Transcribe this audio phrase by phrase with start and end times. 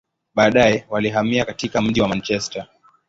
[0.35, 2.67] Baadaye, walihamia katika mji wa Manchester.